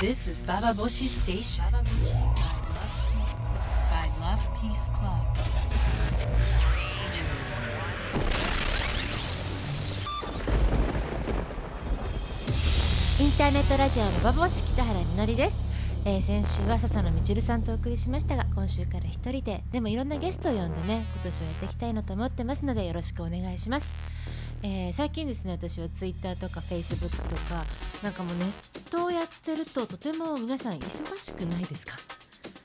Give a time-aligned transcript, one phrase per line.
[0.00, 1.64] This is Baba Boshi Station.
[3.90, 5.24] By Love Peace Club.
[13.20, 15.62] インターネットラジオのバボシ北原みのりです、
[16.04, 23.94] えー先週は笹野みちるさんとお送りしましたが今週から一人ででもいろんなゲストを呼んでね今年はやっていきたいなと思ってますのでよろしくお願いします、
[24.66, 27.64] えー最近ですね私はツイッターとかフェイスブックとか
[28.02, 31.94] なんかもうネットをやってるととても皆さん忙しくないですか？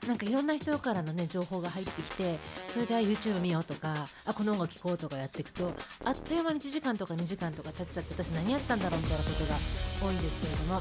[0.08, 2.34] なんかいろんな人からのね情報が入ってきて
[2.72, 5.70] それで YouTube 見ようとかあこの音楽聴こうとかやっていくと
[6.06, 9.56] あっという間に1時間とか2時間とか経っちゃって私何やってたんだろうみたいなことが
[10.02, 10.80] 多いんですけれども、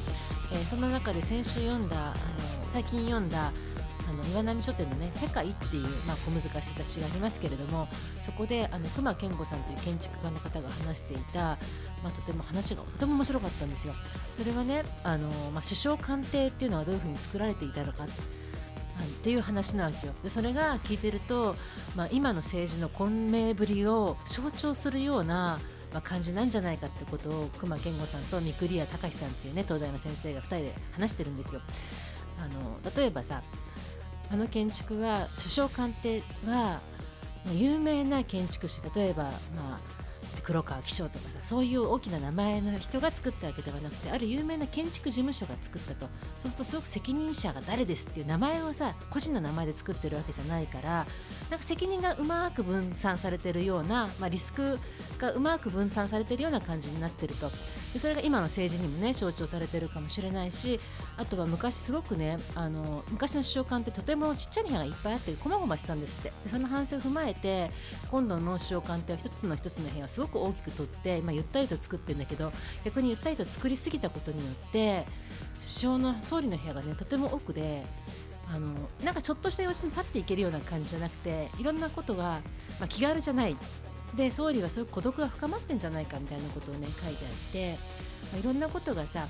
[0.54, 2.16] えーそんな中で先週読んだあの
[2.72, 3.52] 最近読んだ
[4.20, 7.88] の岩波書店のね「世界」っていう、まあ、小難しい雑誌がありますけれども
[8.26, 11.58] そこであの熊健吾さんという建築家の方が話していた、ま
[12.08, 13.94] あ、とても話がとても面白かったんですよ。
[14.36, 18.08] それはねあの、まあ、首相官邸っていうのはどういうふうに作られていたのかは
[19.06, 21.56] いっていう話なわけよでそれが聞いてると、
[21.96, 25.60] まあ、今の政治の混迷ぶりを象徴するような、
[25.94, 31.62] まあ、感じなんじゃないかってことを熊健吾さんと三栗谷隆さんっていうね東大の先生が2人で話してるんですよ。
[32.40, 33.42] あの例えばさ
[34.32, 36.82] あの建築は首相官邸は
[37.54, 39.24] 有名な建築士例えば、
[39.56, 39.80] まあ、
[40.44, 46.08] 黒川紀章とかさそういう大きな名前の人が作ったわけではなくてある有名な建築事務所が作ったと。
[46.40, 51.06] そうするとすごく責任者が誰ですっていう名前をさ個人の名前で作ってるわけじゃないから
[51.50, 54.80] なんか責任がうまく分散されてるような、まあ、リスク
[55.18, 57.52] がうまく分散されてるような感じになってると。
[57.94, 60.80] でそれが今の政治にもね象徴されてるかもしれないし
[61.18, 66.34] あとは昔すごくねあの昔の首相官ってとてもちっちゃい部屋がいっぱいあってこまごましたんですって。
[66.44, 67.72] でその反省を踏まえて
[68.12, 72.52] 今度の首相官邸は一つの一つの部屋をすごく大きく取って今ゆったりと作ってるんだけど
[72.84, 75.06] 逆にゆったりと作りすぎたことによって
[75.60, 77.84] 首相の総理の部屋がねとても奥で
[78.54, 78.74] あの
[79.04, 82.24] なんかちょっとした様子に立っていけるような感じじゃなくていろんなことが、
[82.80, 83.56] まあ、気軽じゃない。
[84.16, 87.78] で総理はすごく孤独が深まってんじゃないかみたいなことをね書いてあって、
[88.32, 89.28] まあ、いろんなことがさ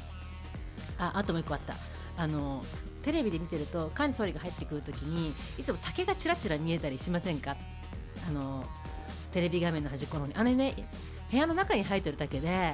[0.97, 1.73] ああともう1個あった。
[2.17, 2.61] あの
[3.01, 7.55] テレビで見てると菅総理が入ってくるときにいつも竹がちらちら見えたりしませんか？
[8.27, 8.61] あの
[9.31, 10.35] テレビ画面の端っこの方に。
[10.35, 10.75] あれね
[11.31, 12.73] 部屋の中に生えてる竹で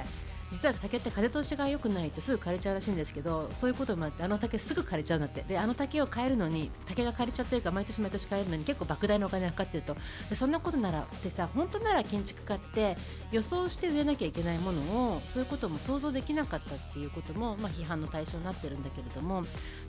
[0.50, 5.42] 実は竹って風通しが良くないとすぐ枯れちゃうらしいんですけどそういうこともあってあの竹すぐ枯れちゃうんだって。
[5.42, 9.96] であの竹を変えるのに竹が枯れちゃってるから毎年毎年変えるのに結構莫大なお金がかかってると。
[10.28, 12.96] でそんなことならってさ本当なら建築家って
[13.32, 14.80] 予想して植えなきゃいけないもの
[15.14, 19.42] をそういうことも想像できなかったっていうことも、まあ、批判の対象になってるんだけれども。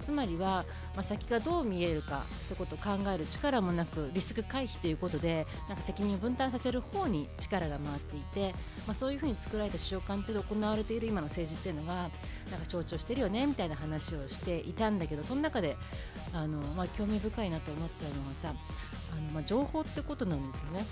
[0.08, 0.64] つまりは、
[0.96, 8.54] まあ、先がどう見えるかってことを考える力もなくリスク回避ということでなんか責任を分担させる方に力が回っていて、
[8.86, 12.12] まあ、そういうふうに作られた首相官邸で行われている今の政治っていうのがなんか
[12.68, 15.76] 象徴してるよねみたいな話をしていたんだけどその中で
[16.34, 18.60] あの、まあ、興味深いなと思ったのはさ
[19.18, 20.86] あの、まあ、情報ってことなんですよね。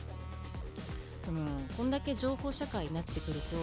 [1.25, 1.41] その
[1.75, 3.55] こんだけ情報社会になってくると、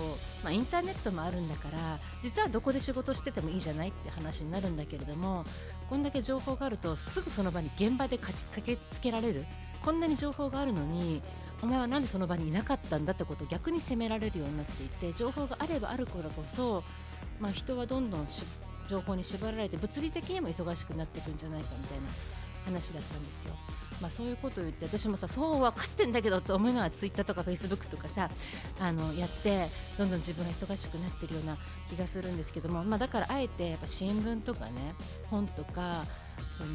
[0.42, 5.44] まあ、インターネットもあるんだから実はどこで仕事しててもいいじゃないって話になるんだけれども
[5.88, 9.44] こんだけ情報があるとすぐその場に現場で駆けつけられる
[9.84, 11.22] こんなに情報があるのに
[11.62, 16.82] お前はなんでその場にいなかったんだってことを逆に責められるようになっていて情報があればあるからこそ、
[17.40, 18.26] まあ、人はどんどん
[18.88, 22.04] 情報に縛られて物理的にも忙しくなっていくんじゃないかみたいな
[22.64, 23.54] 話だったんですよ。
[24.00, 28.28] まあ、そういうことを言って私もさそう分かってんだけどと思いながらツイッターとかフェイスブックとかさ
[28.80, 31.56] あのやってどんどん自分が忙しくなってるような
[31.88, 34.72] 気がするんですけども、まあ、だからあえてやっぱ新聞とかね
[35.30, 36.04] 本とか
[36.58, 36.72] その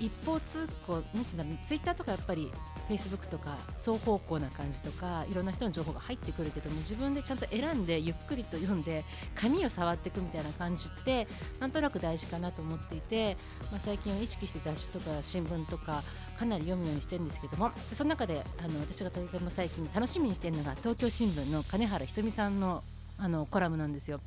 [0.00, 2.50] 一方通行なんていうんだツイッターとかやっぱり
[2.86, 9.04] フェイスブックとか双方向な感じとかいろんな人の情報が入ってくるけども自分でちゃんと選んでゆっくりと読んで
[9.34, 11.28] 紙を触っていくみたいな感じって
[11.60, 13.36] なんとなく大事かなと思っていて、
[13.70, 16.02] まあ、最近は意識して雑誌とか新聞とか
[16.38, 22.82] かなり読むようにしてるんですけどもその中であの私がとても最近楽しみにしているのが東京新聞の金原ひとみさんの
[23.20, 24.20] あのコラムなんですよ。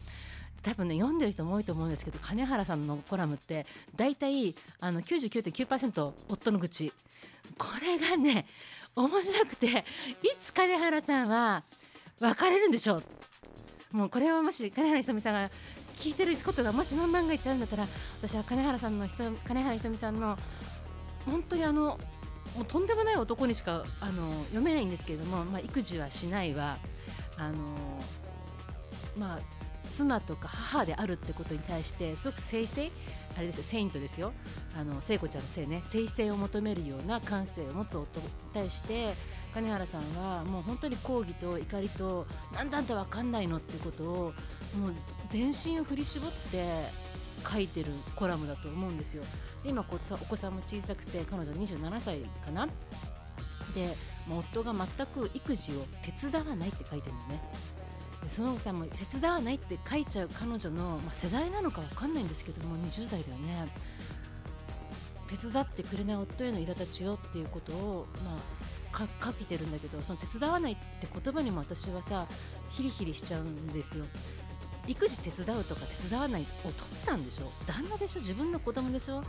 [0.64, 3.66] 多分ね読んでる人も多いと思うんですけど金原さんのコラムって
[3.96, 6.94] 大体あの99.9%夫の愚痴。
[7.58, 8.46] これがね
[8.96, 9.74] 面白くてい
[10.40, 11.64] つ金原さんは
[12.20, 13.03] 別れるんでしょう。
[13.97, 15.50] もうこれはもし金原ひとみさんが
[15.97, 17.88] 聞いてることがもし万が一あるんだったら
[18.22, 20.38] 私は金原さんの人金原ひとみさんの
[21.26, 21.97] 本当にあの
[22.56, 26.78] もうとんでもない男にしかあの読めないんですけれども、まあ、育児はしないわ。
[27.38, 27.58] あの
[29.18, 29.40] まあ
[29.91, 32.91] 妻とか母であるってことに対してすごく聖性
[33.38, 34.34] あれですよセイントですよ。
[34.78, 35.82] あの聖子ちゃんのせいね。
[35.85, 39.14] 聖性を求めるような感性を持つ夫に対して
[39.53, 44.16] 金原さんはもう本当に抗議と怒りとなんだあんたわかんないのってことを
[44.78, 44.96] もう
[45.29, 46.85] 全身を振り絞って
[47.49, 49.23] 書いてるコラムだと思うんですよ。
[49.64, 52.67] で今こお子さんも小さくて彼女27歳かな。
[53.76, 53.96] で
[54.29, 57.41] 夫が全く育児を手伝わないって書いてるのね。
[58.34, 63.68] そのさんも手伝わないって書いちゃう彼女の、まあ、世代なのか分かんないんですけども20代だよね。
[65.28, 68.38] 手伝ってくれない夫への苛立ちよっていうことを、ま
[68.94, 72.28] あ、か書けてるんだけどその手伝わないって言葉にも私はさ
[72.72, 74.06] ヒリヒリしちゃうんですよ。
[74.88, 77.52] 育児手伝うとか手伝わないお父さんでしょ？
[77.68, 78.20] 旦那でしょ？
[78.20, 79.22] 自分の子供でしょ？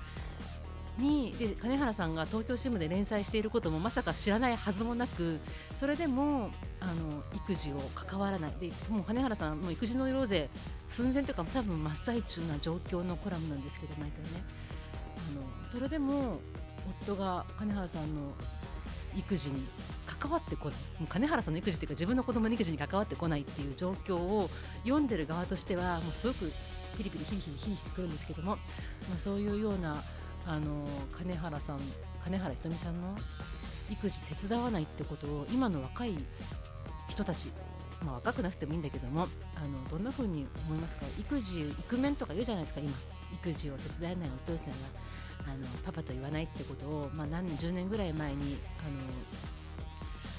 [1.03, 5.41] にで金原さんが東京新聞で連載していることもまさか知らないはずもなく
[5.77, 6.51] それでも
[6.81, 8.53] あの育児を関わらない。
[8.61, 10.49] でもう金原さんもう育児の色勢
[10.89, 14.31] 寸前というか多分真っ最中な状況のコラムなんですけど毎回ね。
[15.31, 16.41] あのそれでも
[17.05, 18.33] 夫が金原さんの
[19.17, 19.67] 育児に
[20.07, 20.79] 関わってこない。
[21.01, 24.49] もう金原さんの育児っていうか自分の子供の育児に関わってこないっていう状況を
[24.85, 26.53] 読んでる側としてはもうすごく
[26.97, 28.57] ピリピリヒリヒリヒリヒリくるんですけども、ま
[29.17, 29.97] あ、そういうような
[30.47, 30.85] あの
[31.17, 31.79] 金原さん
[32.25, 33.15] 金原ひとみさんの
[33.91, 36.15] 育児手伝わないってことを今の若い
[37.09, 37.50] 人たち、
[38.05, 41.06] まあ、若くなくてもいいんだけどもあのどんな風に思いますか？
[41.19, 42.91] 育児イクメンとか言うじゃないですか今。
[43.35, 44.75] 育児を手伝えないお父さんが
[45.44, 48.97] あのパパと言わないってことを、まあ、何年10年ぐらい前にあの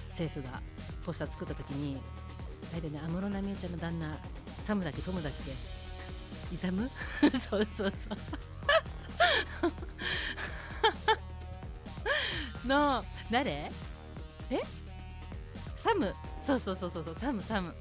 [0.10, 0.62] 政府が
[1.06, 2.00] ポスター作った時に
[2.72, 4.18] 大体ね安室奈美恵ちゃんの旦那
[4.66, 5.36] サムだけトムだけ
[6.54, 6.90] イサム？
[7.50, 8.18] そうそうそう。
[12.66, 13.70] の誰？
[14.50, 14.60] え？
[15.78, 16.14] サム。
[16.46, 17.74] そうそうそうそうサムサム。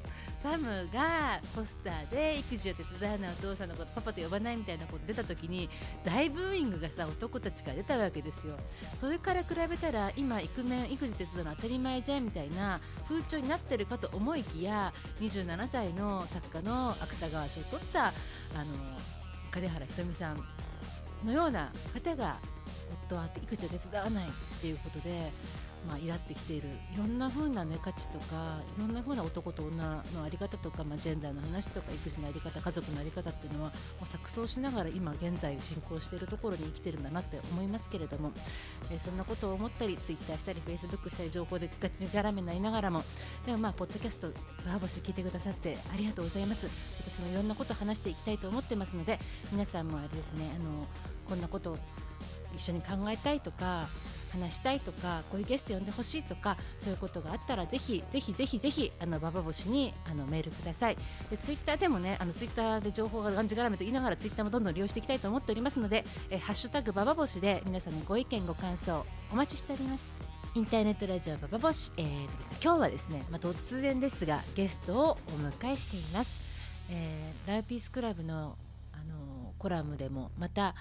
[0.43, 5.71] サムがポスターで育児を手伝わないお父さんのことパパと呼ばないみたいなこと出た時に
[6.03, 8.57] 大ブーイングがさ男たちから出たわけですよ。
[8.97, 18.13] それから比べたら今イクメン育児手伝うの当たり前じゃんみたいな風潮になってるかと思いきや27歳の作家の芥川賞を取ったあの
[19.53, 20.37] 金原ひとみさん
[21.25, 22.39] のような方が
[23.07, 24.31] 夫は育児を手伝わないっ
[24.61, 25.31] ていうことで、
[25.89, 26.69] まあ、イラってきている。
[26.95, 38.33] いろんな風な、ね、価値とかいろんな風な男と女の在り方とか、まあ、ジェンダーの話とか育児の在り方家族の在り方っていうのはもう錯綜しながら今現在進行しているところに生きてるんだなって思いますけれども、
[38.91, 43.03] えーそんなことを思ったりツイッターしたりフェイスブックしたり情報でガチ絡めになりながらも
[43.45, 44.29] でもまあポッドキャスト
[44.65, 46.69] バーボシ聞いてくださってありがとうございます。
[47.01, 49.19] 私もいろんなことを話していきたいと思ってますので
[49.51, 50.87] 皆さんもあれですねあの
[51.29, 51.77] こんなことを
[52.55, 53.89] 一緒に考えたいとか
[54.33, 60.97] 話したいとかこういうゲスト呼んでほしいとかそういうことがあったらぜひぜひぜひぜひあのババ星にあのメールください。
[61.31, 70.11] でツイッターでもねあのツイッターで情報ががんじがらめと言いながらツイッターもどんどん利用していきたいと思っておりますのでえハッシュタグババ星で皆さんのご意見ご感想お待ちしております。
[70.55, 76.31] インターネットラジオババボシ、えーとですね、今日はですね、まあ、突然ですがゲストをお迎えしています、
[76.91, 78.59] えーライピースクラブの、
[78.93, 80.75] あのコラムでもまた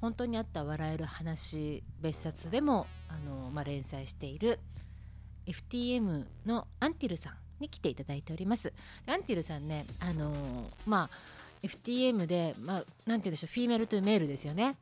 [0.00, 4.60] 本当にあった笑える話別冊でもあの、まあ、連載している
[5.46, 8.72] FTM のアンティルさんに来ていただいております。
[9.06, 10.32] アンティルさんね、あの
[10.86, 14.76] まあ、FTM で、まあ、なんて言うでしょうフィーメルというメールですよね。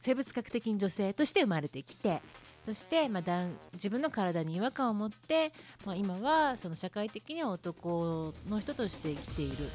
[0.00, 2.22] 生物学的に女性として生まれてきて
[2.64, 5.52] そして、まあ、自分の体に違和感を持って、
[5.84, 9.68] まあ、今はその社会的には男の人として生きている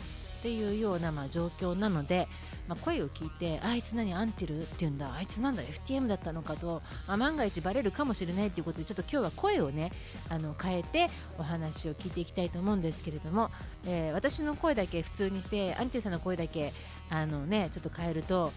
[0.45, 2.27] っていうようなまあ状況なので、
[2.67, 9.91] まあ、声を聞いてあいつ何アンティルって言うんだあいつなんだ FTM だったのかと、まあ、万が一バレるかもしれないということでちょっと今日は声をね
[10.29, 11.07] あの変えて
[11.39, 13.49] お話を聞いていきたいと思うんですけれども、
[13.87, 16.73] えー私の声だけ普通にしてアンティルさんの声だけ
[17.09, 18.51] あのねちょっと変えると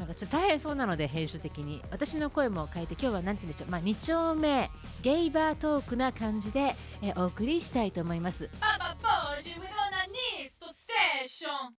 [0.00, 4.70] なんかちょっと大変そうなので編集的に私の声も変えて今日は何て言うんでしょう、まあ、2丁目
[5.02, 8.48] ゲイバートークな感じで、えお送りしたいと思います。
[8.60, 9.79] Baba Bosch with Onanisto
[11.20, 11.76] Station.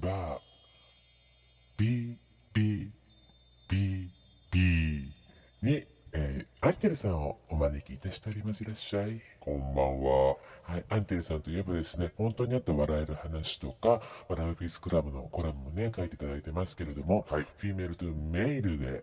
[0.00, 2.09] バー
[6.70, 8.62] アンテルさんをお招きいたしております。
[8.62, 9.20] いらっしゃい。
[9.40, 10.36] こんばんは。
[10.62, 19.02] はいアンテルさんといえばですね本当にあった笑える話とか笑うフィスクラブのコラムもね書いていただいてますけれども、はい、フィメールとメールで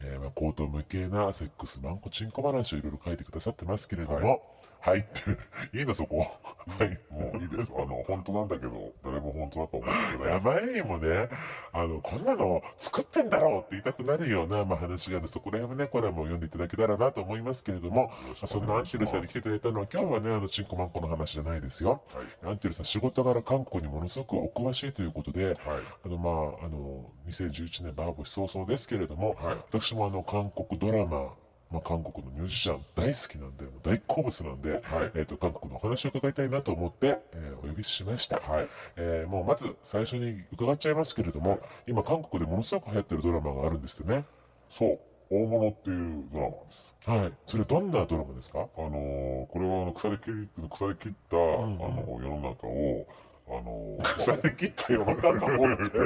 [0.00, 4.40] えーまあ、口頭無形なセックスマンコチンコ話をいろいろ書いてくださってますけれども、はい、
[4.82, 5.20] って、
[5.78, 6.18] いいのそこ。
[6.18, 6.98] はい。
[7.10, 7.72] もういいです。
[7.74, 10.32] あの、本当なんだけど、誰も本当だと思ってない。
[10.34, 11.28] あまりにもね、
[11.72, 22.02] あの、こんなの作ってんだろうって言いたくなるような、まあ、話がある、そこら辺もね、コラムを読んでいただけたらなと思いますけれども、まあそんなアンティルさんに来ていただいたのは、今日はね、あの、チンコマンコの話じゃないですよ。
[22.14, 22.50] はい。
[22.50, 25.56] アンティルさん、仕事柄韓国にものすごくお詳しいということで、はい。
[26.04, 26.30] あの、ま
[26.62, 29.56] あ、あの、2011年バーボシ早々ですけれども、はい。
[29.70, 31.34] 私もあの、韓国ドラマ
[31.70, 34.80] まあ、韓国のミュージシャン大好きなんで大好物なんで、はい。
[35.14, 38.68] えー、と韓国のお話を伺いたいなと思って、えーお呼びしました、はい。
[38.96, 44.24] えーもうまず最初に伺っちゃいますけれども今韓国でものすごく流行ってるドラマがあるんですってね
[44.70, 44.98] そう。
[45.30, 46.96] 大物っていうドラマです。
[47.04, 48.60] はいそれどんなドラマですか？
[48.60, 53.06] あのーこれはあの腐り切り腐り切った、んうんあの世の中を
[53.50, 55.98] あのー腐り切った世の中をって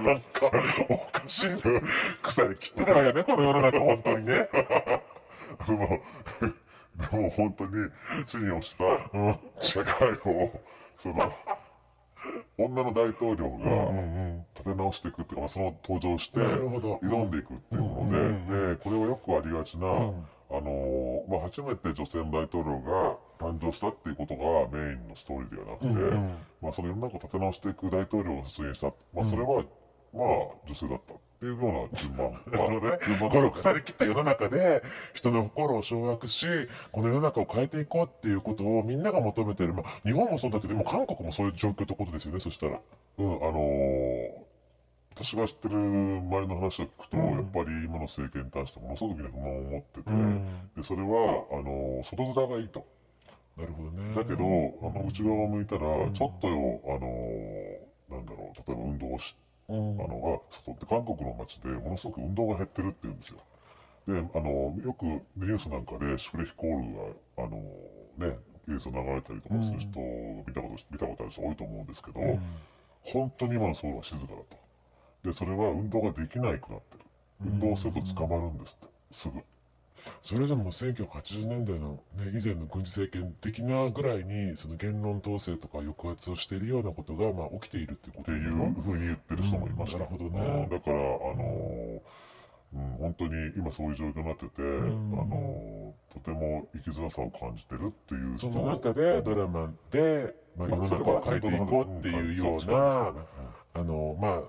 [0.00, 0.50] なんか
[0.88, 1.56] おかしいな
[2.22, 4.48] 腐り切ったからやねこの世の中本当にね。
[5.66, 5.88] その
[7.10, 7.88] でも本当に
[8.26, 10.60] 地に落ちたうん社会を
[10.98, 11.32] その
[12.58, 18.12] 女の大統領がん立て直していくっていうか、まあその登場して挑んでいくっていうもの
[18.50, 26.34] で、でこれはよくありがちな、うんあのーまあ、初めて女性の大統領が誕生したっていうことがメインのストーリーではなくて、うんうん。
[26.60, 29.62] まあ、その世の中を立て直していく大統領が出現した、まあ、それは、
[30.12, 30.26] まあ
[30.66, 32.98] 女性だったっていうような順番、 なるほどね。
[33.06, 34.82] 順番このだった腐り切った世の中で
[35.14, 36.46] 人の心を掌握し
[36.90, 42.80] この世の中を変えていこうっていうことをみんなが求めてる、まあ、日本もそうだけども韓国もそういう状況ってことですよねそしたら。
[43.18, 44.49] うん、あのー
[45.14, 47.30] 私が知ってる周りの話を聞くと、うん。
[47.32, 50.70] やっぱり今の政権に対してものすごく不満を持ってて、うん。
[50.76, 52.86] でそれはあのー外面がいいと。
[53.56, 54.14] なるほどね。
[54.14, 54.44] だけど、
[54.82, 56.12] あの内側を向いたら、ん。
[56.12, 59.36] ちょっとよ、あのーなんだろう、例えば運動をし、
[59.68, 60.00] うん。
[60.00, 63.38] あの、あ、外って韓国の街でものすごく運動が減ってるって言うんですよ。
[64.06, 66.96] で、あの、よくニュースなんかでシュプレヒコール
[67.36, 67.58] が、あの
[68.16, 68.38] ね、
[68.68, 70.00] 映像流れたりとかする人、
[70.46, 72.40] 見たこと、見たことある人多いと思うんですけど、うん。
[73.02, 74.59] 本当に今のソウルは静かだと。
[75.24, 76.98] で、それは運動ができないくなって。
[76.98, 77.04] る。
[77.44, 79.40] 運動すると捕まるんですって、すぐ。
[80.22, 89.98] それでも1980年代の、ね、以前の軍事政権的なぐらいにその言論統制とか抑圧をしているようなことが、まあ、起きているっていうこっていうふうに言ってる人もいました。
[89.98, 90.02] うん。
[90.04, 90.62] なるほどね。
[90.62, 90.68] うん。
[90.70, 92.00] だから、あのー
[92.72, 94.66] うん、本当に今そういう状況になってて、ん。
[94.66, 94.80] あ
[95.24, 103.14] のーとても生きづらさを感じてるっていう人その中でドラマで、まあ、世の中を変えていこうっていうような
[103.74, 104.42] あのまあ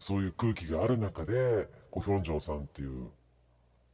[0.00, 3.08] そういう空気がある中でコ・ヒョンジョンさんっていう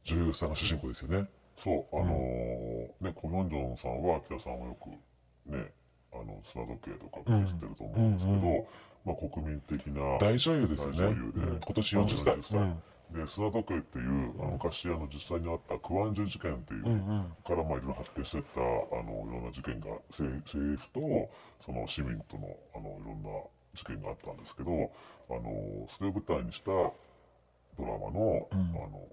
[0.03, 1.29] 女優さんが主人公ですよね。
[1.57, 4.89] そう、あのーね、コ・ヒョンジョンさんは、キラさんはよく
[5.51, 5.71] ね、
[6.13, 8.65] あの砂時計とか知ってると思うんですけど、うんうん
[9.05, 10.97] まあ国民的な、大女優ですよね。
[10.97, 11.59] 大女優でうん。
[11.59, 12.35] 今年40歳。
[12.35, 12.75] 40歳。
[13.09, 14.05] で砂時計っていう、
[14.41, 17.33] あの昔あの実際にあったクワンジュ事件っていう、うんうん。
[17.45, 18.63] からまあいろいろ発展していったあ
[19.03, 21.29] のいろんな事件が政政府と
[21.61, 23.29] その市民とのあのいろんな
[23.77, 24.71] 事件があったんですけど
[25.29, 26.93] あのそれを舞台にしたド
[27.79, 28.59] ラマの,、うん。
[28.59, 29.07] あの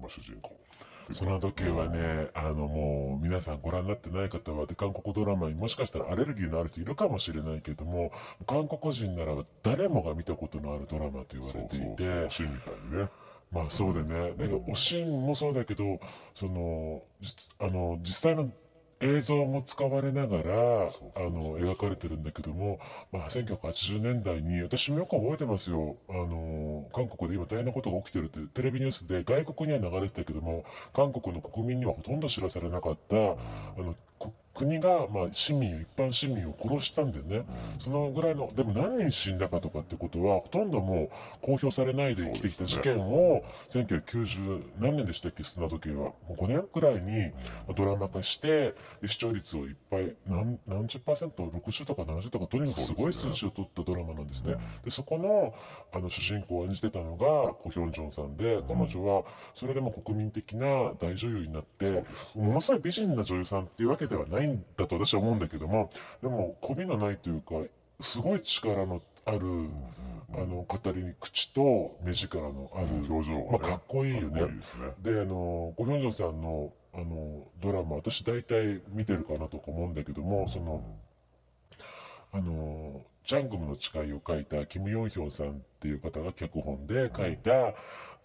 [0.00, 0.56] まあ、主人公。
[1.12, 8.10] その時計はね、あのもう皆さんご覧になってない方はで韓国ドラマにもしかしたらアレルギーのある人いるかもしれないけれども
[8.44, 13.08] 韓国人ならば誰もが見たことのあるドラマと言わそうれていそうてそうシーンみたいにね。
[13.52, 16.00] まあそうでね、だけどおしんもそうだけど
[16.34, 18.50] その実あの実際の
[19.00, 22.78] 映像も使われながらあの描かれてるんだけども、
[23.12, 25.96] まあ、1980年代に私もよく覚えてますよ。
[26.08, 33.18] あの韓国で今大変なことが起きてるってテレビニュースで外国には流れてたけども韓国の国民にはほとんど知らされなかったあ
[33.78, 37.44] のこ国が、まあ、市民一般市民を殺したんだよね。
[37.78, 41.08] そのぐらいの、でも何人死んだかとかってことは、ほとんどもう
[41.42, 45.96] 公表されないで生きてきた事件を、1990何年でしたっけ、砂時計は。
[45.96, 47.32] もう5年くらいに
[47.76, 54.56] ドラマ化して、で視聴率をいっぱい、何何十パーセント、60とか70とか、とにかくすごい数字を取ったドラマなんですね。
[54.84, 55.54] で、そこの、
[55.92, 60.66] あの、主人公を演じてたのが、コ・ヒョンジョンさんで、彼女は、それでも国民的な
[60.98, 65.90] 大女優になって、ものすごい美人な女優さんっていうわけではないんだと私は思うんだけども、
[66.22, 67.54] でも、媚びのないというか、
[68.00, 69.38] すごい力のある、
[70.34, 74.42] あの、語りに口と目力のある、表情まあ、かっこいいよね。
[75.02, 80.84] であの、ゴヒョンジョンさんの、あの、ドラマ、私大体見てるかなとか思うんだけども、その、
[82.32, 87.74] あの、ジャングムの誓いを書いたキム・ヨンヒョンさんっていう方が脚本で書いた、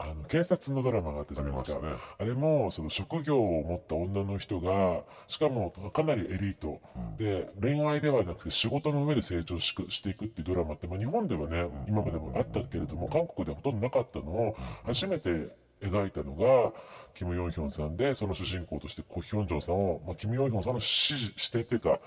[0.04, 1.78] あの、警察のドラマがあったじゃないですか。
[1.78, 6.82] ありましたねあれも、その職業を持った女の人が、しかもかなりエリート。
[6.96, 14.56] うんで、恋愛ではなくて仕事の上で成長しくしていくっていうドラマって、まあ、日本ではね、今までもあったけれども、韓国ではほとんどなかったのを、
[14.86, 16.74] 初めて描いたのが、
[17.14, 22.00] キム・ヨンヒョンさんで、その主人公としてコ・ヒョンジョンさんを、まあ、キム・ヨンヒョンさんの指示してっていうか、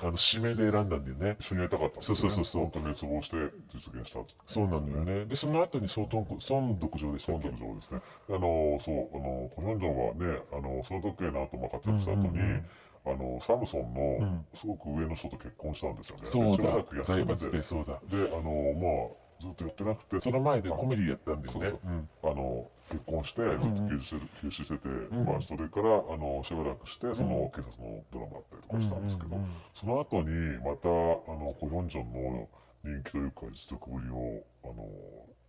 [0.00, 1.36] あの、指名で選んだんだよね。
[1.40, 2.62] 一緒にやりたかったんですよ、ね、そうそうそうそう。
[2.62, 3.36] 本当に熱望して
[3.74, 4.20] 実現した。
[4.46, 5.24] そうなんだよね。
[5.26, 8.00] で、その後にソントンク、ソンドク城でしたっ本け当ですね。
[8.28, 12.66] あの、そう、あの、コヒョンジョンはね、あの、その時計の後、まあ、活躍した後に、うんうんうん
[13.06, 14.20] あの、サムソンうん。
[14.20, 16.26] の、すごく上の人と結婚したんですよね。
[16.26, 16.50] そうだ。
[16.50, 17.34] でしばらく、休んで。
[17.34, 21.68] で、あの、まあ、ずっとやってなくてその前でコメディやったんだよね。
[21.70, 21.80] そう。
[21.84, 22.08] うん。
[22.24, 25.24] あの結婚してずっと休止して,、休止してて、ん。
[25.24, 29.40] まあ、それからあのしばらくしてその警察のドラマだったりとかしたんですけど、
[29.74, 30.92] その後にまたあ
[31.36, 32.48] のコヒョンジョンの
[32.84, 34.88] 人気というか実力ぶりをあの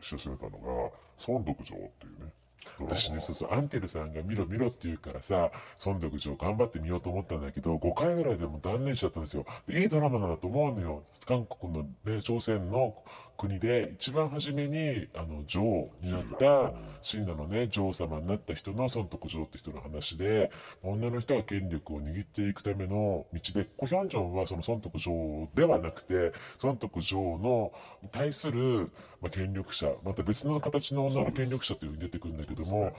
[0.01, 0.91] し始めたのが
[1.27, 2.31] 「孫徳城」っていうね
[2.79, 5.51] 私ねそうそうアンテルさんが見ろ見ろって言うからさ
[5.85, 9.45] 孫徳城頑張ってみようと思ったんだけど5回ぐらいでも断念しちゃったんですよ。
[9.67, 11.03] でいいドラマなんだと思うのよ。
[11.25, 12.95] 韓国の、ね、朝鮮の
[13.39, 20.51] 国で一番初めにあの女王になった親鸞のね女王様になった人の孫徳城って人の話で
[20.83, 27.71] 女の人が権力を握っていくための道でコヒョンジョンはその孫徳城ではなくて孫徳城の
[28.11, 28.91] 対する、
[29.21, 32.93] まあ、権力者また別の形の女の権力者というふうに出てくるんだけども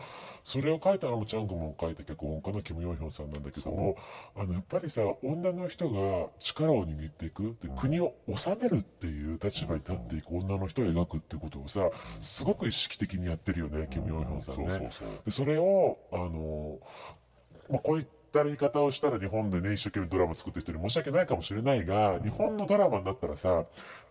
[0.44, 3.96] それを書いたのもチャングモンを書いた脚本家のキム・ヨンヒョンさんなんだけども
[4.36, 14.90] あのやっぱりさ女の人が力を握っていくで国を治めるっていう立場に立っていく女の人を描くってことをさすごく意識的にやってるよねキム・ヨンヒョンさんね。
[15.24, 16.78] でそれをあの、
[17.70, 23.64] まあ、こういった言い方をしたら日本でね一生懸命ドラマ作ってる人に申し訳ないかもしれないが日本のドラマになったらさ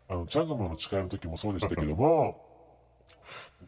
[0.10, 2.49] あのチャングムの誓いの時もそうでしたけども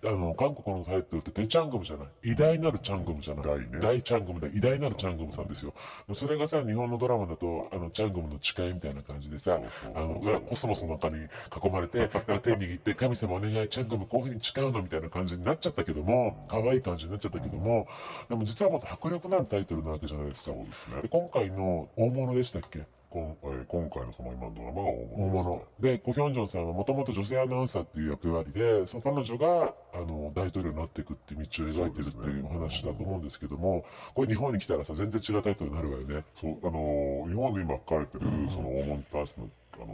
[0.03, 2.31] あの韓国のタイトルってデチャングムじゃない？
[2.31, 3.45] 偉大なるチャングムじゃない？
[3.45, 3.65] 大ね。
[3.81, 4.47] 大チャングムだ。
[4.47, 5.73] 偉大なるチャングムさんですよ。
[6.15, 9.59] それがさ日本のドラマだとあのチャングムの誓いみたいな感じでさ
[9.93, 11.17] あのコスモスの中に
[11.63, 12.07] 囲まれて
[12.41, 17.87] 手握って神様お願いチャングムこういうふうに誓うのみたいな感じになっちゃったけども可愛い感じになっちゃったけども
[18.29, 20.55] でも実はもっと迫力のあるタイトルなわけじゃないですか。
[20.55, 21.01] そうですね。
[21.03, 22.85] で今回の大物でしたっけ？
[23.11, 25.43] こんえー今回のその今のドラマが大大物です、ね。
[25.43, 36.23] 物、でコ・ヒョンジョンさんはもともと女性アナウンサーっていう役割でその彼女があの大統領になっていくっていう道を描いてるっていうお話だと思うんですけどもこれ日本に来たらさ全然違うタイトルになるわよね。
[36.39, 39.85] そうあのー日本で今書かれてる、うんその大物に対しての、あの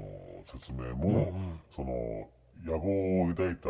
[0.44, 2.28] ー説明も、うんその
[2.66, 3.70] 野望を抱いた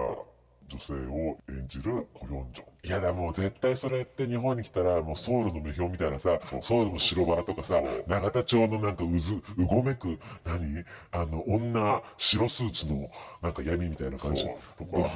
[0.68, 10.86] 女性を演じるコヒョンジョンいやだもう絶対それって日本に来たらもうソウルの目標みたいなさソウルの白バラとかさ永田町のなんかうずうごめく何？
[11.12, 13.10] あの女白スーツの
[13.42, 14.46] なんか闇みたいな感じ。
[14.78, 15.10] とか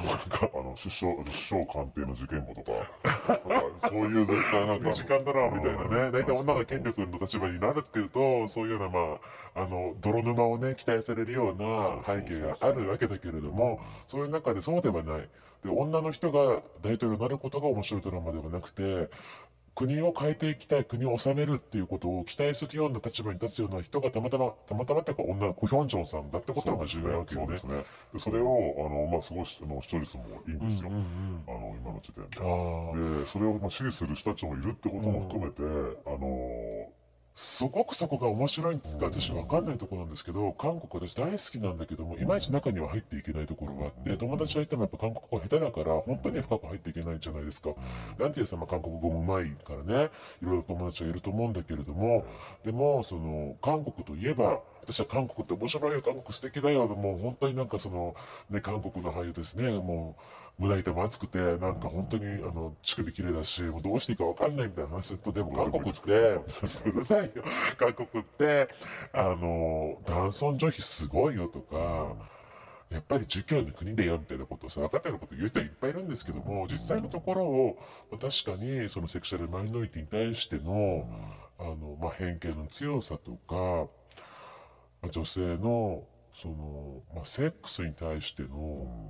[0.54, 3.88] あの首相首相官邸の事件簿とか。
[3.88, 6.10] そういう絶対なんか2 時間ドラマみたいなね。
[6.10, 9.18] 大体女が権力の立場になるっていうとそういうようなま
[9.54, 15.28] ああの泥沼をね期待されるような背景があるわけだけれどもそういう中でそうではない
[15.64, 19.08] で女の人が大統領になることが面白いドラマではなくて
[19.74, 27.46] 国を変えていきたい国を治めるっていうことを期待するような立場に立つような人がたまたまたまたまっていうか女コヒョンジョンさんだってことが重要なわけよね。
[27.46, 27.64] そうです。
[27.64, 33.20] ねでそれをあの、まあ、すごいあの視聴率もいいんですよ、うんうんうんあの今の時点で。
[33.20, 35.62] でそれをまあ支持する人たちもいるってことも含めて、
[36.06, 36.81] あの
[37.34, 47.70] すごくそこが面白いって私分かんないところなんですけど韓国私大好きなんだけどもいまいち中には入っていけないところがあって友達がいてもやっぱ韓国語下手だから本当に深く入っていけないじゃないですか。
[48.18, 50.10] なんていうさ、まあ、韓国語もうまいからね
[50.42, 52.26] いろいろ友達がいると思うんだけれども
[52.64, 58.14] でもその韓国といえば私は韓国って面白いよ韓国素敵だよもう本当になんかその
[58.50, 66.44] ね韓国の俳優ですねもう胸板も熱くてなんか本当にあの乳首綺麗だしもうどうしていいか分かんないみたいな話するとでも韓国ってう
[66.92, 67.42] るさいよ
[67.78, 68.68] 韓国って
[69.12, 72.32] あの男尊女卑すごいよとか。
[72.92, 77.78] やっぱり儒教の国だよみたいなことをさ分かってること言う人はいっぱいいるんですけども実際のところを
[78.10, 81.08] まあ確かにそのセクシャルマイノリティに対しての
[81.58, 83.90] あの、まあ、偏見の強さとか
[85.00, 89.01] まあ女性のその、まあ、セックスに対しての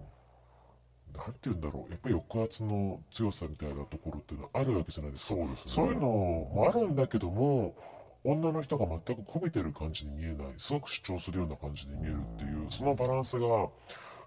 [1.25, 1.91] なんて言うんだろう。
[1.91, 5.35] やっぱり抑圧の強さみたいなところっていうのはあるわけじゃないですか。
[5.35, 5.73] そうですね。
[5.73, 7.77] そういうのもあるんだけども
[8.25, 10.55] 女の人が全くこびてる感じに見えない。
[10.59, 13.47] すごく主張するような感じに見えるっていうそのバランスが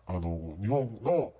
[0.07, 1.33] あの日本の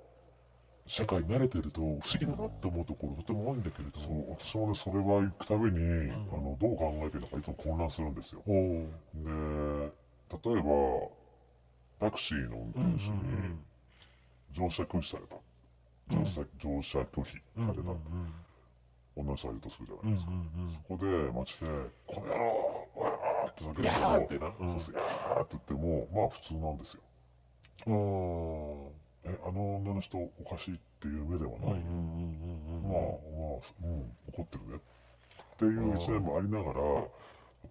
[0.88, 4.38] 社会に慣れてると不思議だなって思うところとても多いんだけれどそも。
[4.38, 8.44] う私もねそれは行くたびに、あのどう考えてるのかいつも混乱するんですよ。
[8.46, 10.72] で例えば
[12.00, 13.18] タクシーの運転手に
[14.56, 15.36] 乗車拒否された。
[16.10, 17.92] 乗車,、乗車拒否された、
[19.16, 20.32] 女の人がいるとするじゃないですか、
[20.88, 21.68] そこで街で
[22.08, 24.50] 「この野郎わー!」って叫んでいやーってな。
[24.50, 24.70] も、うん。
[24.72, 27.02] そうそういやーって言ってもまあ普通なんですよ。
[27.88, 28.92] お
[29.24, 31.80] えあの女の人おかしいっていう目ではない、まあまあ、
[33.84, 34.78] うん、怒ってるね。
[34.78, 36.80] っていう一面もありながら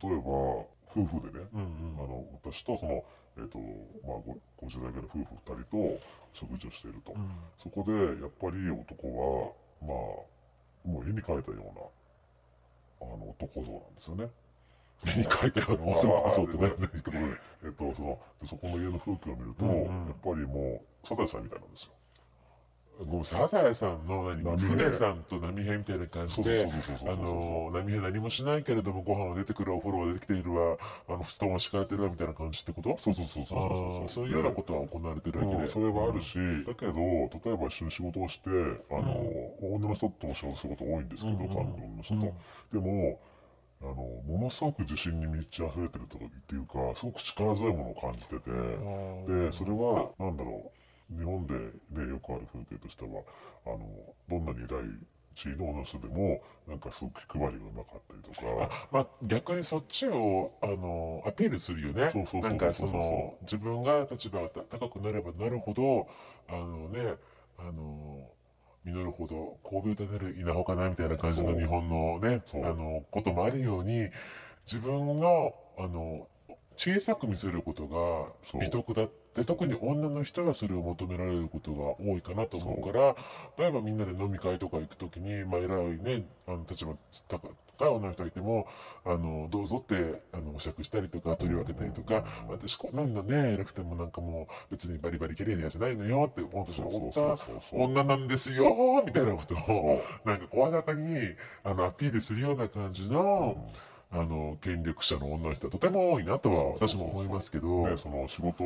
[0.02, 0.64] 例えば
[0.96, 3.04] 夫婦でね、あの私とその、
[3.36, 3.58] えーと
[4.06, 6.00] まあ、ご50代ぐらいの夫婦2人と
[6.32, 7.14] 食事をしていると、
[7.58, 11.72] そこでやっぱり男はまあもう絵に描いたよ
[13.00, 14.30] うなあの男像なんですよね。
[15.04, 16.72] 目に描いたような大阪こそってね。
[16.94, 17.20] えっとね
[17.64, 21.92] えっとそのでそこの家の風景を見ると、うんうんやっぱりもうサザエさんみたいなんですよ
[23.00, 30.76] ごめんサザエさんの何船さんと波平みたいな感じで波平何もしないけれどもご飯を出てくるお風呂が出てきているわ
[31.09, 32.96] あの布団は敷かれてるわみたいな感じってこと？
[32.98, 35.68] そうそうそうそうあそうーそういうようなことは行われてるわけで、うん。
[35.68, 42.20] それはあるし、だけど例えば一緒に仕事をしてあの、女の人とも仕事すること多いんですけど、うんうん韓国の人と、
[42.72, 43.20] でも
[43.83, 50.73] あのものすごく自信に満ち溢れてるとかっていうかすごく力強いものを感じてて、でそれはなんだろう
[51.10, 51.54] 日本で、
[51.90, 53.22] ね、よくある風景としては
[53.66, 53.78] あの
[54.28, 54.84] どんなに偉い
[55.34, 58.70] 地位の女の人でもなんかすごく気配りがうまかったりとか。
[58.70, 62.10] あまあ逆にそっちをあのアピールするよね。
[62.10, 66.08] そうそうそうそう自分が立場が高くなればなるほど
[66.48, 67.16] あのね
[67.58, 68.28] あの
[68.84, 74.10] 実るほど神戸を立てる稲穂かなみたいな感じの日本のねあのこともあるように
[74.66, 76.28] 自分のあの
[76.76, 83.16] 小さく見せることが美徳だって特に女の人はそれを求められることが多いかなと思うから
[83.58, 86.94] 例えばみんなで飲み会とか行く時に、まあ、偉いねあの立場
[87.76, 88.66] 高い女の人がいても
[89.04, 101.18] あのどうぞってあのお酌したりとか取り分けたりとか私こんなんだね偉くてもなんかもう別にバリバリ綺麗なやつじゃないのよって思った女なんですよみたいなことをなんか声高に
[101.64, 108.62] あのアピールするような感じの、うんあの権力者の女の人はとても多いなとは私も思いますけど、ね、その仕事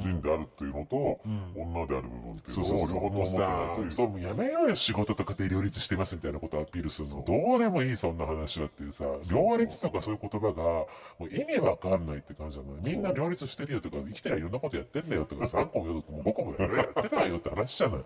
[0.00, 1.52] 人であるっていうのと、うん。
[1.56, 3.90] 女である部分っていうのを両方とも持ってないという。
[3.90, 7.24] さそうもうやめようよ仕事と家庭両立してますみたいなことをアピールするの。
[7.26, 10.86] どうでもいいそんな話はっていうさ両立とかそういう言葉がも
[11.22, 12.74] う意味わかんないって感じなの。
[12.80, 18.00] みんな両立してるよとか生きてりゃいろんなことやってんだよとか3 個も4個も5個もやってないよって話じゃない。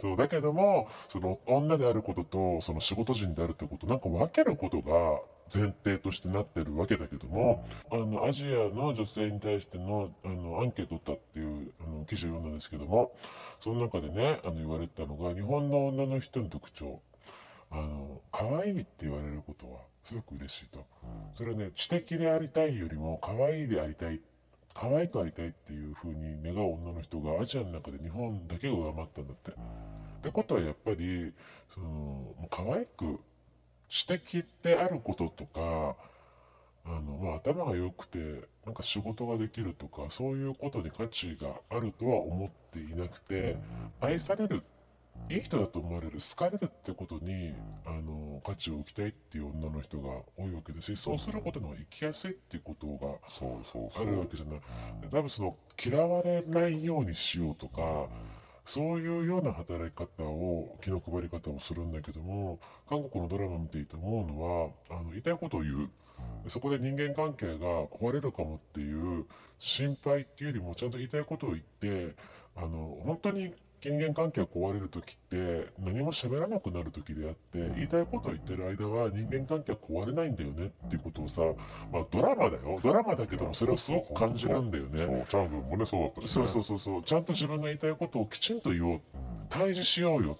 [0.00, 0.12] そう。
[0.12, 5.20] そうだけどもその女であることとその仕事人であるってことなんか分けることが
[5.54, 13.12] 前提としてなってるわけだけども、あのアジアの女性に対してのあのアンケートを取ったっていうあの記事を読んだんですけども
[13.60, 17.00] その中でねあの言われたのが日本の女の人の特徴。
[17.74, 20.84] あの可愛いって言われることはすごく嬉しいと。
[21.34, 24.20] それはね知的でありたいよりも可愛いでありたい
[24.74, 29.50] 可愛くありたいっていう風に願う女の人がアジアの中で日本だけが上回ったんだって。
[29.52, 29.54] っ
[30.22, 31.32] てことはやっぱり
[31.74, 33.20] その可愛く
[33.92, 35.96] 知的であることとか
[36.84, 38.18] あの、まあ、頭が良くて
[38.64, 43.56] なんか仕事ができるとかそういうことに価値があるとは思っていなくて
[44.00, 44.62] 愛される
[45.28, 54.60] いい人だと思われる好かれるってことにあの価値を置きたいっていう女の人が多いわけですしそうすることの方が生きやすいっていうことがそうそうそあうるわけじゃない。
[55.10, 58.08] 多分その嫌われないようにしようとか
[58.64, 64.42] そういうような働き方を気の配り方をするんだけども韓国のドラマ見ていて思うの
[64.90, 65.90] はあの言いたいことを言う。
[66.46, 69.26] そこで人間関係が壊れるかもっていう
[69.58, 72.14] 心配っていうよりもちゃんと言いたいことを言って
[72.56, 81.42] あの本当に人間関係が壊れる時って何も喋らなくなる時であって言いたいことを言ってる間は人間関係は壊れないんだよねっていうことをさ、
[81.92, 82.78] まあ、ドラマだよ。
[82.80, 85.04] ドラマだけどもそれをすごく感じるんだよね。
[85.04, 87.02] そうチャングンもねそうだったし、ね、そうそうそうそう。
[87.02, 89.00] ちゃんと自分の言いたいことをきちんと言おう。
[89.50, 90.38] 対峙しようよ。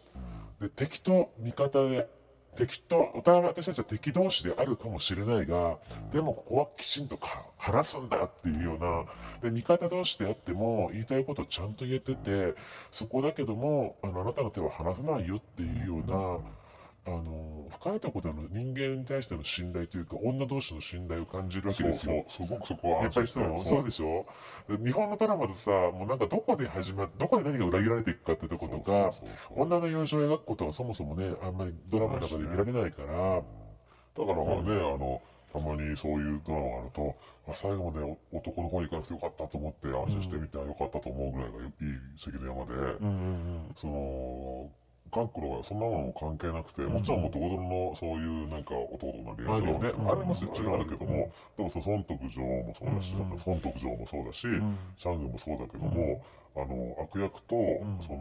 [0.61, 2.09] で敵と味方で
[2.57, 5.79] 敵とお互い私たちは敵同士であるかもしれないが
[6.13, 9.05] でもここはきちんとか話すんだっていうような
[9.43, 12.55] で味方同士であっても言いたいことをちゃんと言えてて
[12.91, 16.62] そこだけどもあのあなたの手は離さないよっていうような
[17.05, 22.25] あの深いところでの人間に対しての信頼というか女同士の信頼を感じるわけですよ。
[22.29, 24.27] そうそうすごくそこはやっぱりそうそうでしょ。
[24.69, 29.13] 日本のドラマでさもうなんかどこで始まっどこで何が裏切られていくかってとことか
[29.51, 35.21] 女の友情を描くことはそもそもねあんまりドラマの中で見られないから、だからまあね、あの
[35.53, 37.17] たまにそういうドラマがあると
[37.49, 41.73] あ最後までお男の方に行かなくてよかったと思って安心してみて、あよかったと思うぐらいがいい
[42.17, 43.73] 関の山で、うんうん。
[43.75, 44.71] その
[45.13, 50.11] 韓国のはそんなものも関係なくて、もちろんもともとのそういうなんか弟の恋愛ドラマあるよね。
[50.11, 53.29] ありますよ、もちろんあるけどうんも、でもその孫徳女王もそうだし、うん。
[53.29, 54.79] 孫徳女王もそうだし、ん。
[54.97, 56.25] シャングンもそうだけども、
[56.57, 57.99] あの悪役と、ん。
[58.01, 58.19] その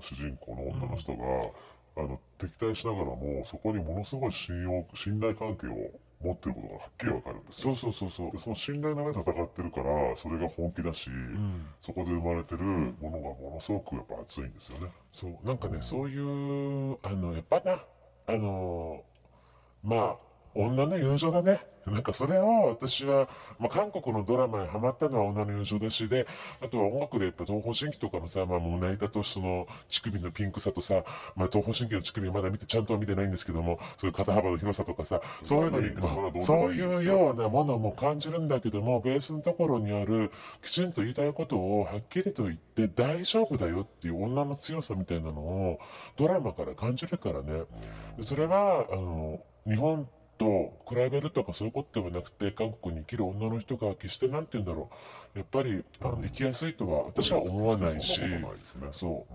[0.00, 1.24] 主人公の女の人が、
[1.98, 7.74] あの敵対しながらもそこにものすごい信用信頼関係を持ってることがはっきりわかるんですよ。
[7.74, 8.32] そうそうそうそう。
[8.32, 11.66] でその信頼の上で戦ってるからそれが本気だし、うん。
[11.80, 14.88] そこで生まれてるものがものすごくやっぱ熱いんですよね。
[15.12, 15.46] そう。
[15.46, 17.84] なんかねそういうあのやっぱな
[18.26, 19.02] あの
[19.82, 20.25] まあ
[20.56, 21.60] 女の友情だね。
[21.86, 23.28] なんかそれを私は、
[23.60, 26.26] まあ、韓国のドラマにハマったのは女の友情だしで、
[26.60, 31.04] あとは音楽でやっぱ東方神起とかのさ、まあ、胸板とその乳首のピンクさとさ、
[31.36, 36.08] まあ、東方神起の乳首まだ見て、ちゃんとは見てないんですけども、そういう肩幅の広さとかさ、そういうのに、ま
[36.40, 45.78] あ、そういうようなものも感じるんだけども、ベースのところにある、きちんと言いたいことをはっきりと言って大丈夫だよっていう女の強さみたいなのを
[46.16, 47.62] ドラマから感じるからね。
[48.16, 54.90] でそれは、あの、日本と比べるとかそういうことではなくて、韓国に生きる女の人が決してなんて言うんだろ
[55.34, 55.38] う。
[55.38, 58.20] やっぱり、あの、生きやすいとは私は思わないし、
[58.92, 59.34] そう。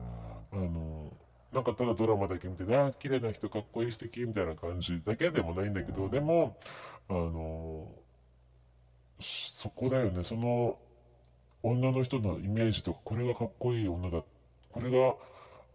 [0.51, 1.13] あの、
[1.53, 6.57] なんかただドラマだけ見て、ああ、綺麗な人かっこいい素敵みたいな感じだけでもないんだけど、でも、
[7.09, 7.91] あの、
[9.19, 10.77] そこだよね、その
[11.63, 14.23] 女の人のイメージとか、これがかっこいい女だ、
[14.71, 15.15] これが、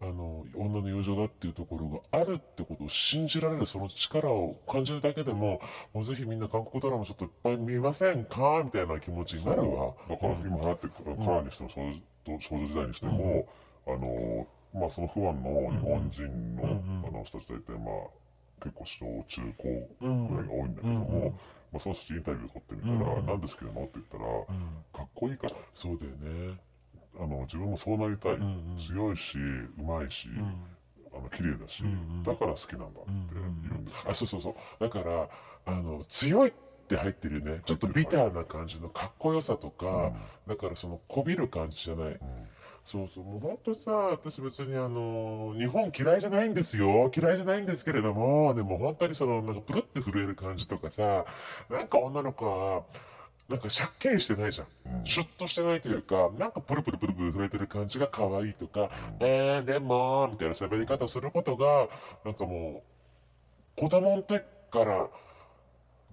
[0.01, 5.61] あの、女の友情だっていうところがあるってことを信じられる、その力を感じるだけでも、
[5.95, 8.61] もうぜひみんな韓国ドラマちょっといっぱい見ませんか？
[8.65, 9.95] みたいな気持ちになるわ。
[10.09, 13.47] だから今流行ってるカラーにしても少女少女時代にしても、
[13.87, 17.05] あのまあその不安の日本人の,、うん。
[17.07, 21.23] あの人たち大体まあ結構小中高ぐらいが多いんだけども、うん。
[21.23, 21.31] うん。
[21.31, 21.39] ま
[21.77, 23.27] あ、その人たちインタビュー取ってみたら「うん。
[23.27, 25.57] 何ですけども?」って言ったらうん「かっこいいから。
[25.75, 26.59] そうだよね。
[27.19, 28.77] あの自分もそうなりたい、うんうん。
[28.77, 30.55] 強いしうまいし、うん。
[31.15, 32.23] あの綺麗だし、うんうん。
[32.23, 34.11] だから好きなんだって言うんですよ。
[34.11, 34.55] あそうそうそう。
[34.81, 35.29] だから
[35.67, 36.53] あの強いっ
[36.89, 40.13] て入ってるよねちょっとビターな感じのかっこよさとか、
[40.47, 42.07] だからそのこびる感じじゃない。
[42.09, 42.19] うん。
[42.85, 43.25] そうそう。
[43.25, 47.11] もうほんとさ私別にあの日本嫌いじゃないんですよ。
[47.15, 51.25] 嫌いじゃないんですけれどもでも本当にそのなんかプルって震える感じとかさ
[51.69, 52.85] なんか女の子は
[53.49, 54.67] なんかシャッキリしてないじゃん。
[55.01, 55.07] うん。
[55.07, 61.89] シュッとしてないというかなんかプルプルプルプル震えてる感じが可愛いとかえー、でも、みたいな喋り方をすることが、
[62.25, 62.83] なんかも
[63.77, 65.09] う、子供の時から、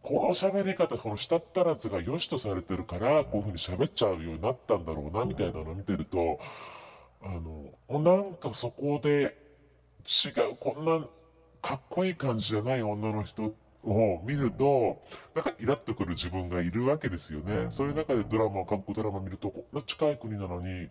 [0.03, 6.39] この喋り方、この舌ったらずが良しとされてるから、こういうふうに喋っちゃうようになったんだろうな、みたいなのを見てると、
[7.21, 9.37] あの、もうなんかそこで
[10.05, 11.07] 違う、こんな
[11.61, 15.01] かっこいい感じじゃない女の人を見ると、
[15.35, 17.67] なんかイラッとくる自分がいるわけですよね。
[17.69, 20.89] そういう中でドラマ、韓国ドラマ見ると、こんな近い国なのに、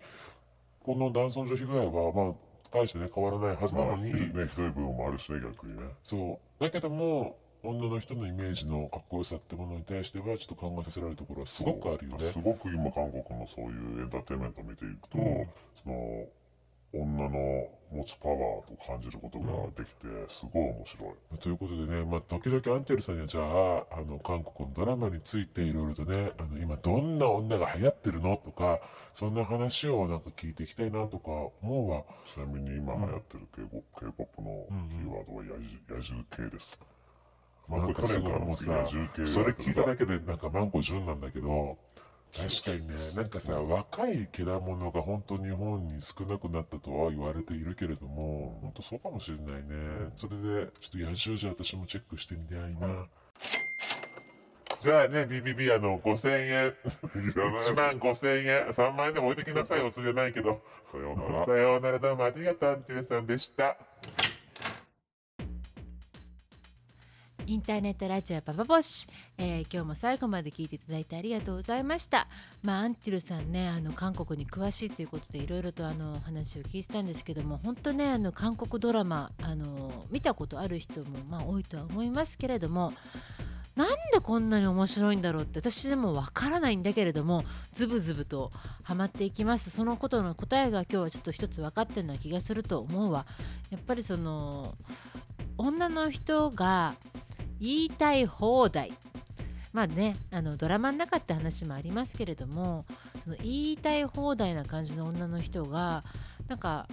[0.84, 2.34] この男尊女卑ぐらいは、まあ、
[2.72, 5.84] 大してね、変わらないはずなのに、まあね、ひどい部分もあるしね、逆にね。
[6.02, 6.62] そう。
[6.62, 12.24] だけども、女の人のイメージのかっこよさってものに対しては、ちょっと考えさせられるところはすごくあるよね。
[12.24, 15.48] すごく今韓国のそういうエンターテインメントを見ていくと、うん
[15.82, 16.26] その
[16.94, 21.38] 女の持つパワーと感じることができて、すごい面白い。
[21.38, 23.44] ということでね、まあ、時々アンテルさんには、じゃあ、
[23.92, 28.80] あの、韓国のドラマについていろいろとね、あの、今どんな女が流行ってるのとか、
[29.14, 31.30] そんな話をなんか聞いていきたいなとか
[31.62, 32.04] 思うわ。
[32.34, 36.78] ちなみに今流行ってる K-POP K-POP のうんキーワードは野獣野獣系です。
[37.68, 38.88] まあ、これ去年からもさ
[39.26, 41.78] それ聞いただけけでなんか万個順なんだけど、
[42.34, 50.10] 確かにね、なんかさ、若い獣が本当日本に少なくなったとは言われているけれども、本当そうかもしれないね。
[50.16, 53.06] それで、ちょっと野獣じゃ私もチェックしてみたいな。
[54.80, 60.62] じゃあね、BBB あの、5000円、いらない1万5000円、3万円でも置いてきなさい、お釣りじゃないけど。
[60.90, 61.52] さようならさ。
[61.52, 63.76] ようなら、どうもありがとう、アンテレさんでした。
[67.52, 72.26] インターネットラジオババボシ、えー今日も最後まで聞いていただいてありがとうございました。
[72.62, 82.94] まあアンティルさんねあの韓国に詳しいということでいろいろとあの話を聞いてたんですけども本当ねあの韓国ドラマあの見たことある人もまあ多いとは思いますけれども
[83.76, 88.50] なんでこんなに面白いんだろうって私でもわからないんだけれどもズブズブと
[88.82, 89.68] ハマっていきます。
[89.68, 93.26] そのことの答えが今日はちょっと一つ分かってるような気がすると思うわ。
[93.70, 94.74] やっぱりその
[95.58, 96.94] 女の人が
[97.62, 98.92] 言いたい放題
[99.72, 102.84] まあねあのドラマの中って話もありますけれども
[103.22, 106.02] その言いたい放題な感じの女の人が
[106.48, 106.88] なんか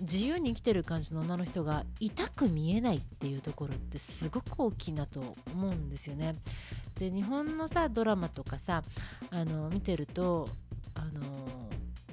[0.00, 5.20] 自由に生きてる感じの女の人が痛く見えないっていうところってすごく大きいなと
[5.54, 6.34] 思うんですよね。
[6.98, 8.82] で日本のさドラマとかさ
[9.30, 10.48] あの見てると
[10.94, 11.20] あの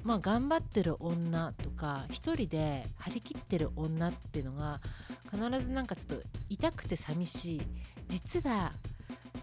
[0.04, 4.80] まあ頑張ってる女とか一人で張り切ってる女っていうのが
[5.32, 7.62] 必ずなんかちょっと痛くて寂しい。
[8.08, 8.72] 実は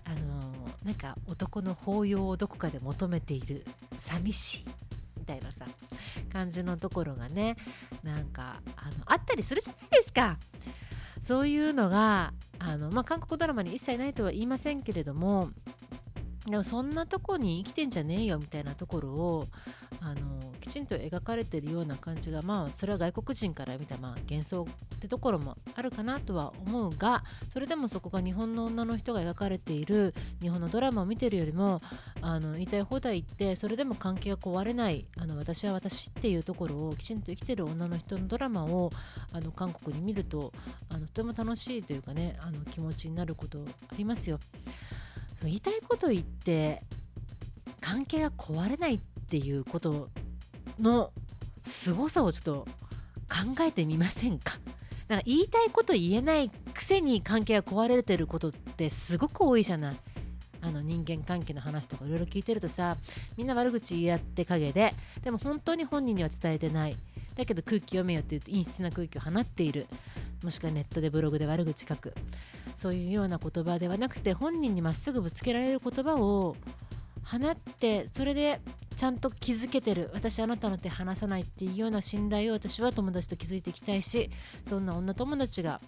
[0.06, 0.40] あの
[0.84, 3.66] なんか男の抱擁をどこかで求めている
[3.98, 4.66] 寂しい。
[5.18, 5.66] みたいなさ
[6.32, 7.56] 感じのところがね
[8.04, 10.38] なんかあのあったりするじゃないですか。
[11.22, 15.50] そういうのがあの、まあ、韓国ドラマに一切ないとは言いませんけれども
[16.48, 19.48] でもそんなとこに生きてんじゃねえよみたいなところを
[20.02, 31.82] あのきちんと描かれてるような感じがまあそれは外国人から見たまあ幻想ってところもあるかなとは思うがそれでもそこが日本の女の人が描かれている日本のドラマを見てるよりも
[32.22, 38.92] あの言いたい放題言ってそれでも関係が壊れないあの私は私っていうところをきちんと生きてる女の人のドラマを
[39.34, 40.54] あの韓国に見ると
[40.90, 43.60] あのとても楽しいというかねあの気持ちになること
[43.92, 44.40] ありますよ。
[45.48, 46.82] 言いたいこと言って
[47.82, 49.00] 関係が壊れないっ
[49.30, 50.10] ていうこと
[50.80, 51.12] の
[51.64, 52.68] 凄さをちょっと
[53.30, 54.60] 考えてみませんか？
[55.08, 59.96] なんか言いたいこと言えないくせに関係が壊れてることってすごく多いじゃない？
[60.62, 62.98] あの人間関係の話とかいろいろ聞いてるとさ
[63.38, 66.96] みんな悪口言い合って陰ででも本当に本人には伝えてない。
[67.40, 69.88] だけど空気読めよって言うと陰湿な空気を放っている。
[70.44, 72.14] もしくはネットでブログで悪口書く。
[72.76, 76.58] そういうような言葉ではなくて本人にまっすぐぶつけられる言葉を
[77.24, 78.60] 放ってそれで
[78.96, 80.12] ちゃんと気づけてる。
[80.14, 84.30] 私あなたの手離さないっていうような信頼を私は友達と築いていきたいし
[84.68, 85.80] そんな女友達が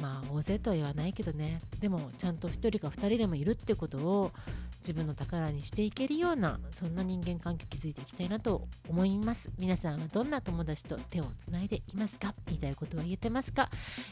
[0.00, 1.60] まあ大勢とは言わないけどね。
[1.80, 4.32] でもちゃんと1人か2人でもいるってことを
[4.80, 9.50] 自分の宝にしていけるようなそんな人間関係を築いていきたいなと思います。
[9.58, 12.34] 皆さんはどんな友達と手をつないでいますか？
[12.46, 13.68] 言いたいことは言えてますか？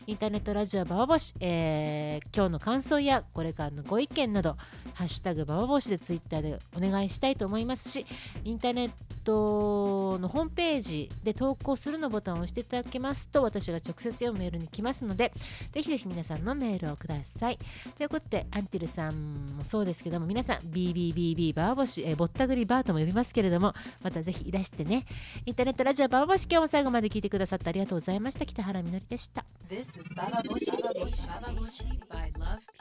[0.07, 4.57] インターネットラジオババボシ、えー、今日の感想やこれからのご意見など
[4.95, 8.07] ハッシュタグババボシでツイッターでお願いしたいと思いますし
[8.45, 8.91] インターネッ
[9.25, 15.33] トのホームページで投稿するのボタンを押していただけますと私が直接読むメールに来ますので
[15.73, 17.59] ぜひぜひ皆さんのメールをください。
[17.97, 25.05] ということでアンティルさんもそうですけども皆さん BBBB バーボシ、えー、ぼったくりバーとも呼びますけれどもまたぜひいらしてね。
[25.47, 28.47] インターネットラジオバーボシ今日も最後まで聞いてくださってありがとうございました。
[28.47, 29.45] 北原みのりでした。
[29.69, 31.29] This is Baba Bushi Station.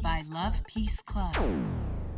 [0.02, 2.17] By Love Peace Club.